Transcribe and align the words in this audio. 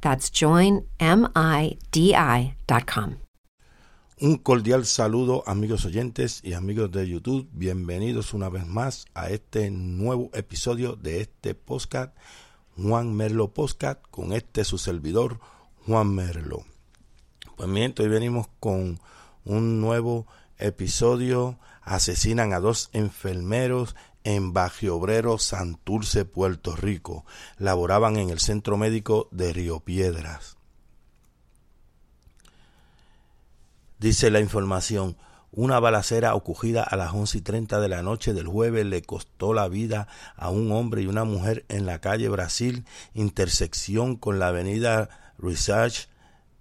That's 0.00 0.30
joinmidi.com. 0.30 0.90
Un 4.22 4.36
cordial 4.36 4.84
saludo 4.84 5.42
amigos 5.46 5.86
oyentes 5.86 6.40
y 6.44 6.52
amigos 6.52 6.90
de 6.90 7.08
YouTube. 7.08 7.48
Bienvenidos 7.52 8.34
una 8.34 8.50
vez 8.50 8.66
más 8.66 9.06
a 9.14 9.30
este 9.30 9.70
nuevo 9.70 10.28
episodio 10.34 10.94
de 10.94 11.22
este 11.22 11.54
podcast, 11.54 12.14
Juan 12.76 13.14
Merlo 13.14 13.54
Podcast, 13.54 14.02
con 14.10 14.34
este 14.34 14.64
su 14.64 14.76
servidor, 14.76 15.40
Juan 15.86 16.14
Merlo. 16.14 16.66
Pues 17.56 17.72
bien, 17.72 17.94
hoy 17.98 18.08
venimos 18.08 18.48
con 18.60 19.00
un 19.46 19.80
nuevo 19.80 20.26
episodio. 20.58 21.58
Asesinan 21.82 22.52
a 22.52 22.60
dos 22.60 22.90
enfermeros 22.92 23.96
en 24.24 24.52
Bajo 24.52 24.94
Obrero, 24.94 25.38
Santurce, 25.38 26.24
Puerto 26.24 26.76
Rico. 26.76 27.24
Laboraban 27.58 28.16
en 28.16 28.30
el 28.30 28.40
Centro 28.40 28.76
Médico 28.76 29.28
de 29.30 29.52
Río 29.52 29.80
Piedras. 29.80 30.56
Dice 33.98 34.30
la 34.30 34.40
información, 34.40 35.16
una 35.52 35.80
balacera 35.80 36.34
ocurrida 36.34 36.82
a 36.82 36.96
las 36.96 37.12
once 37.12 37.38
y 37.38 37.40
treinta 37.40 37.80
de 37.80 37.88
la 37.88 38.02
noche 38.02 38.32
del 38.32 38.46
jueves 38.46 38.86
le 38.86 39.02
costó 39.02 39.52
la 39.52 39.68
vida 39.68 40.06
a 40.36 40.48
un 40.48 40.70
hombre 40.72 41.02
y 41.02 41.06
una 41.06 41.24
mujer 41.24 41.64
en 41.68 41.86
la 41.86 42.00
calle 42.00 42.28
Brasil, 42.28 42.86
intersección 43.14 44.16
con 44.16 44.38
la 44.38 44.48
avenida 44.48 45.34
Research, 45.38 46.08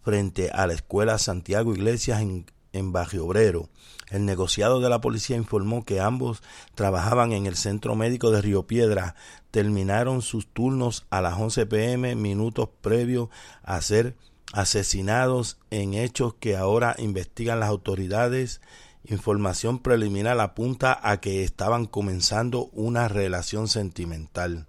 frente 0.02 0.50
a 0.50 0.66
la 0.66 0.74
escuela 0.74 1.18
Santiago 1.18 1.74
Iglesias 1.74 2.22
en, 2.22 2.46
en 2.74 2.92
Barrio 2.92 3.26
Obrero. 3.26 3.70
El 4.10 4.26
negociado 4.26 4.80
de 4.80 4.90
la 4.90 5.02
policía 5.02 5.38
informó 5.38 5.86
que 5.86 6.00
ambos 6.00 6.42
trabajaban 6.76 7.32
en 7.32 7.46
el 7.46 7.56
centro 7.56 7.96
médico 7.96 8.32
de 8.32 8.42
Río 8.42 8.66
Piedra. 8.66 9.16
Terminaron 9.52 10.22
sus 10.22 10.48
turnos 10.48 11.06
a 11.10 11.22
las 11.22 11.38
11 11.40 11.66
pm, 11.68 12.16
minutos 12.16 12.70
previos 12.82 13.30
a 13.64 13.82
ser 13.82 14.16
asesinados 14.52 15.60
en 15.70 15.94
hechos 15.94 16.34
que 16.34 16.58
ahora 16.58 16.96
investigan 16.98 17.60
las 17.60 17.70
autoridades. 17.70 18.62
Información 19.06 19.80
preliminar 19.80 20.40
apunta 20.40 21.00
a 21.02 21.22
que 21.22 21.44
estaban 21.44 21.86
comenzando 21.86 22.66
una 22.74 23.08
relación 23.08 23.68
sentimental. 23.68 24.66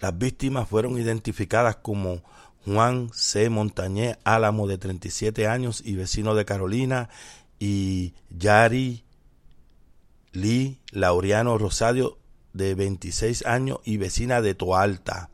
Las 0.00 0.16
víctimas 0.16 0.66
fueron 0.66 0.98
identificadas 0.98 1.76
como 1.76 2.22
Juan 2.64 3.10
C. 3.12 3.48
Montañé 3.50 4.18
Álamo 4.24 4.66
de 4.66 4.78
37 4.78 5.46
años 5.46 5.82
y 5.84 5.94
vecino 5.94 6.34
de 6.34 6.44
Carolina 6.44 7.08
y 7.58 8.14
Yari 8.30 9.04
Lee 10.32 10.78
Laureano 10.92 11.58
Rosario 11.58 12.18
de 12.52 12.74
26 12.74 13.46
años 13.46 13.78
y 13.84 13.96
vecina 13.96 14.40
de 14.40 14.54
Toalta. 14.54 15.30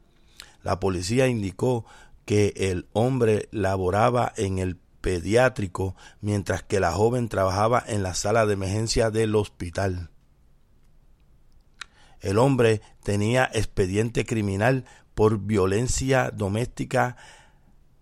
La 0.62 0.81
policía 0.81 1.28
indicó 1.28 1.84
que 2.25 2.53
el 2.56 2.86
hombre 2.92 3.48
laboraba 3.53 4.32
en 4.36 4.59
el 4.59 4.76
pediátrico 5.00 5.94
mientras 6.20 6.62
que 6.62 6.81
la 6.81 6.92
joven 6.92 7.28
trabajaba 7.28 7.82
en 7.86 8.03
la 8.03 8.15
sala 8.15 8.47
de 8.47 8.54
emergencia 8.54 9.10
del 9.10 9.36
hospital. 9.36 10.10
El 12.21 12.38
hombre 12.38 12.81
tenía 13.03 13.50
expediente 13.53 14.25
criminal 14.25 14.84
por 15.15 15.38
violencia 15.38 16.31
doméstica 16.31 17.16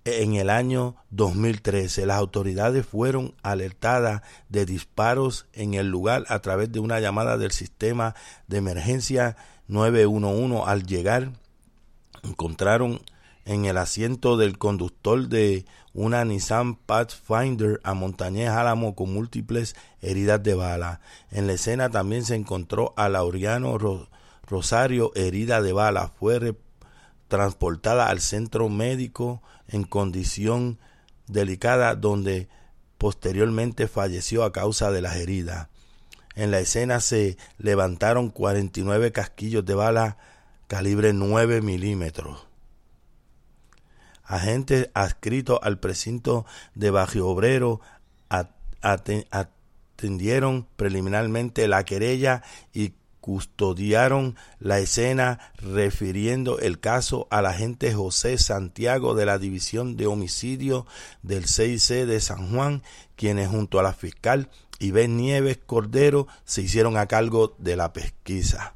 en 0.05 0.35
el 0.35 0.51
año 0.51 0.97
2013. 1.11 2.07
Las 2.07 2.19
autoridades 2.19 2.87
fueron 2.87 3.35
alertadas 3.43 4.23
de 4.49 4.67
disparos 4.67 5.47
en 5.53 5.75
el 5.75 5.89
lugar 5.89 6.25
a 6.29 6.41
través 6.41 6.71
de 6.73 6.81
una 6.81 7.01
llamada 7.01 7.39
del 7.39 7.53
sistema 7.53 8.15
de 8.47 8.59
emergencia 8.59 9.37
911. 9.69 10.63
Al 10.67 10.87
llegar, 10.87 11.33
encontraron 12.23 13.01
en 13.45 13.67
el 13.67 13.77
asiento 13.77 14.37
del 14.37 14.59
conductor 14.59 15.29
de 15.29 15.67
una 15.93 16.25
Nissan 16.25 16.77
Pathfinder 16.77 17.81
a 17.85 17.95
Montañez 17.95 18.49
Álamo 18.49 18.95
con 18.95 19.13
múltiples 19.13 19.77
heridas 20.01 20.43
de 20.43 20.55
bala. 20.55 21.01
En 21.31 21.47
la 21.47 21.53
escena 21.55 21.91
también 21.91 22.25
se 22.25 22.35
encontró 22.35 22.95
a 22.97 23.09
Laureano 23.09 23.79
Rosario 24.47 25.13
herida 25.15 25.61
de 25.63 25.73
bala. 25.73 26.09
Fue 26.09 26.57
transportada 27.29 28.09
al 28.09 28.21
centro 28.21 28.69
médico 28.69 29.43
en 29.69 29.85
condición 29.85 30.79
delicada 31.27 31.95
donde 31.95 32.49
posteriormente 32.99 33.89
falleció 33.89 34.45
a 34.45 34.53
causa 34.53 34.91
de 34.91 35.03
las 35.03 35.17
heridas. 35.17 35.69
En 36.35 36.51
la 36.51 36.61
escena 36.61 37.01
se 37.01 37.37
levantaron 37.59 38.31
49 38.31 39.13
casquillos 39.13 39.65
de 39.65 39.75
bala 39.75 40.17
calibre 40.67 41.13
9 41.13 41.61
milímetros 41.61 42.54
agentes 44.25 44.91
adscritos 44.95 45.59
al 45.63 45.79
precinto 45.79 46.47
de 46.75 46.91
Bajo 46.91 47.27
Obrero 47.27 47.81
atendieron 48.81 50.67
preliminarmente 50.77 51.69
la 51.69 51.85
querella 51.85 52.43
y 52.73 52.95
custodiaron 53.25 54.37
la 54.59 54.81
escena 54.81 55.39
refiriendo 55.57 56.59
el 56.59 56.79
caso 56.79 57.27
al 57.31 57.47
agente 57.47 57.95
José 57.95 58.37
Santiago 58.37 59.15
de 59.15 59.25
la 59.25 59.39
División 59.39 59.97
de 59.97 60.07
Homicidio 60.07 60.87
del 61.23 61.47
6C 61.47 62.05
de 62.05 62.21
San 62.21 62.53
Juan, 62.53 62.83
quienes 63.17 63.49
junto 63.49 63.81
a 63.81 63.83
la 63.83 63.95
fiscal 63.95 64.51
Ivén 64.79 65.17
Nieves 65.17 65.59
Cordero 65.65 66.27
se 66.45 66.61
hicieron 66.61 66.99
a 66.99 67.07
cargo 67.07 67.55
de 67.57 67.77
la 67.77 67.95
pesquisa. 67.95 68.75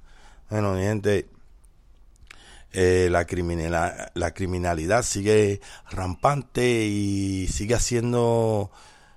Bueno, 0.49 0.77
gente, 0.77 1.29
eh, 2.73 3.09
la, 3.11 3.25
criminalidad, 3.25 4.11
la 4.15 4.33
criminalidad 4.35 5.03
sigue 5.03 5.61
rampante 5.91 6.87
y 6.87 7.49
sigue 7.49 7.75
haciendo, 7.75 8.71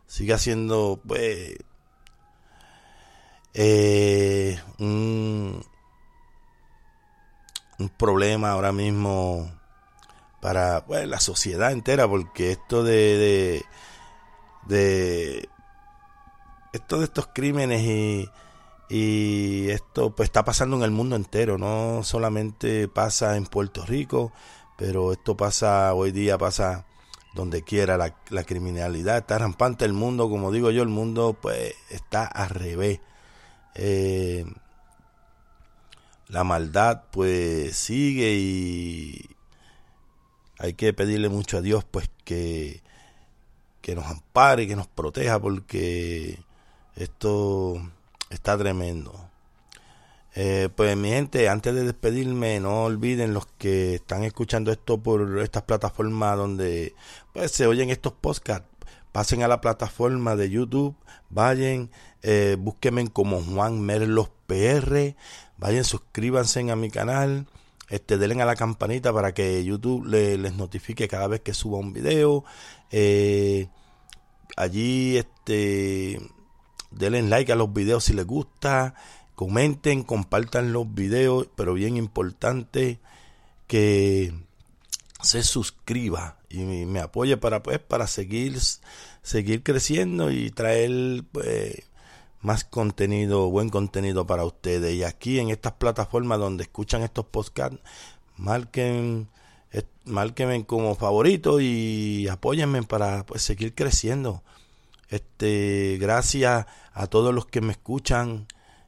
sigue 0.08 0.34
haciendo, 0.34 1.02
pues, 1.06 1.58
eh, 3.54 4.60
un, 4.80 5.64
un 7.80 7.90
problema 7.90 8.52
ahora 8.52 8.72
mismo 8.72 9.52
para 10.42 10.86
pues, 10.86 11.08
la 11.08 11.20
sociedad 11.20 11.72
entera, 11.72 12.08
porque 12.08 12.52
esto 12.52 12.84
de, 12.84 13.18
de, 13.18 13.66
de 14.68 15.50
esto 16.74 17.00
de 17.00 17.06
estos 17.06 17.28
crímenes 17.34 17.82
y 17.82 18.30
y 18.94 19.70
esto 19.70 20.14
pues 20.14 20.28
está 20.28 20.44
pasando 20.44 20.76
en 20.76 20.84
el 20.84 20.92
mundo 20.92 21.16
entero, 21.16 21.58
no 21.58 22.04
solamente 22.04 22.90
pasa 22.90 23.38
en 23.38 23.46
Puerto 23.46 23.86
Rico, 23.86 24.34
pero 24.78 25.14
esto 25.14 25.38
pasa 25.38 25.94
hoy 25.94 26.12
día, 26.12 26.38
pasa 26.38 26.86
donde 27.34 27.62
quiera, 27.62 27.96
la, 27.96 28.44
criminalidad 28.44 29.20
está 29.20 29.38
rampante, 29.38 29.86
el 29.86 29.94
mundo, 29.94 30.30
como 30.30 30.52
digo 30.52 30.72
yo, 30.72 30.84
el 30.84 30.90
mundo 30.90 31.38
pues 31.42 31.74
está 31.90 32.26
al 32.26 32.50
revés. 32.50 33.00
Eh, 33.76 34.44
la 36.28 36.44
maldad 36.44 37.04
pues 37.12 37.78
sigue 37.78 38.34
y 38.34 39.26
hay 40.60 40.74
que 40.74 40.92
pedirle 40.92 41.30
mucho 41.30 41.60
a 41.60 41.62
Dios 41.62 41.86
pues 41.86 42.10
que, 42.26 42.82
que 43.82 43.96
nos 43.96 44.06
ampare, 44.08 44.68
que 44.68 44.76
nos 44.76 44.88
proteja 44.88 45.40
porque 45.40 46.44
esto 46.98 47.82
está 48.32 48.58
tremendo. 48.58 49.14
Eh, 50.34 50.70
pues 50.76 50.96
mi 50.96 51.10
gente, 51.10 51.50
antes 51.50 51.76
de 51.76 51.84
despedirme, 51.84 52.60
no 52.60 52.86
olviden 52.86 53.34
los 53.34 53.46
que 53.58 53.96
están 53.96 54.24
escuchando 54.24 54.72
esto 54.72 54.98
por 54.98 55.40
estas 55.40 55.64
plataformas 55.64 56.38
donde 56.38 56.96
pues 57.34 57.52
se 57.52 57.68
oyen 57.68 57.90
estos 57.90 58.14
podcasts, 58.14 58.68
pasen 59.12 59.44
a 59.44 59.50
la 59.50 59.60
plataforma 59.60 60.38
de 60.38 60.50
YouTube, 60.50 60.96
vayan, 61.30 61.92
eh, 62.22 62.56
búsquenme 62.58 63.10
como 63.10 63.42
Juan 63.42 63.82
Merlos 63.82 64.30
PR, 64.48 65.16
vayan, 65.58 65.84
suscríbanse 65.84 66.72
a 66.72 66.78
mi 66.78 66.90
canal, 66.90 67.46
este, 67.90 68.18
denle 68.18 68.42
a 68.42 68.46
la 68.46 68.56
campanita 68.56 69.12
para 69.12 69.34
que 69.34 69.66
YouTube 69.66 70.06
les 70.06 70.56
notifique 70.56 71.10
cada 71.10 71.28
vez 71.28 71.42
que 71.42 71.54
suba 71.54 71.78
un 71.78 71.92
video. 71.92 72.46
Eh, 72.90 73.68
allí, 74.56 75.18
este, 75.18 76.22
denle 76.92 77.22
like 77.24 77.52
a 77.52 77.56
los 77.56 77.74
videos 77.74 78.06
si 78.06 78.14
les 78.14 78.26
gusta, 78.26 78.96
comenten, 79.36 80.04
compartan 80.04 80.74
los 80.74 80.94
videos, 80.94 81.48
pero 81.56 81.74
bien 81.74 81.98
importante 81.98 83.00
que 83.68 84.34
se 85.22 85.44
suscriba 85.44 86.38
y 86.50 86.60
me 86.60 87.00
apoye 87.00 87.38
para 87.38 87.64
pues 87.64 87.80
para 87.80 88.08
seguir 88.08 88.60
seguir 89.22 89.64
creciendo 89.64 90.32
y 90.32 90.50
traer 90.52 91.24
pues, 91.32 91.84
más 92.42 92.64
contenido, 92.64 93.50
buen 93.50 93.70
contenido 93.70 94.26
para 94.26 94.46
ustedes. 94.46 94.96
Y 94.96 95.04
aquí 95.04 95.40
en 95.40 95.50
estas 95.50 95.74
plataformas 95.74 96.40
donde 96.40 96.64
escuchan 96.64 97.04
estos 97.04 97.26
podcasts, 97.26 97.80
marquen 98.38 99.30
marquen 100.06 100.64
como 100.64 100.96
favorito 100.96 101.62
y 101.62 102.28
apóyenme 102.28 102.84
para 102.84 103.26
pues, 103.26 103.42
seguir 103.42 103.74
creciendo. 103.74 104.44
Este, 105.12 105.98
gracias 106.00 106.66
a 106.94 107.08
todos 107.08 107.36
los 107.36 107.46
que 107.46 107.62
me 107.62 107.74
escuchan 107.74 108.48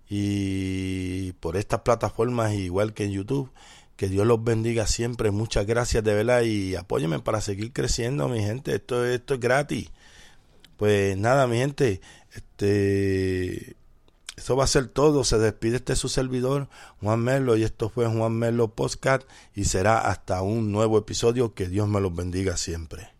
y 0.10 1.34
por 1.34 1.58
estas 1.58 1.82
plataformas 1.82 2.54
igual 2.54 2.94
que 2.94 3.04
en 3.04 3.12
YouTube. 3.12 3.52
Que 3.98 4.08
Dios 4.08 4.26
los 4.26 4.44
bendiga 4.44 4.88
siempre. 4.88 5.30
Muchas 5.30 5.68
gracias 5.68 6.04
de 6.04 6.16
verdad 6.16 6.42
y 6.42 6.76
apóyenme 6.76 7.20
para 7.20 7.42
seguir 7.42 7.74
creciendo, 7.74 8.28
mi 8.28 8.40
gente. 8.40 8.74
Esto, 8.74 9.06
esto 9.06 9.36
es 9.36 9.40
gratis. 9.40 9.92
Pues 10.78 11.16
nada, 11.18 11.46
mi 11.46 11.58
gente, 11.58 12.02
este 12.34 13.76
eso 14.36 14.56
va 14.56 14.64
a 14.64 14.68
ser 14.68 14.88
todo. 14.88 15.24
Se 15.24 15.38
despide 15.38 15.76
este 15.78 15.96
su 15.96 16.10
servidor, 16.10 16.70
Juan 17.02 17.20
Melo, 17.20 17.56
y 17.56 17.64
esto 17.64 17.90
fue 17.90 18.08
Juan 18.08 18.34
Melo 18.34 18.70
Postcat 18.70 19.24
y 19.54 19.66
será 19.66 20.00
hasta 20.00 20.42
un 20.42 20.72
nuevo 20.72 20.98
episodio. 20.98 21.54
Que 21.54 21.70
Dios 21.70 21.88
me 21.88 22.02
los 22.02 22.16
bendiga 22.16 22.58
siempre. 22.58 23.13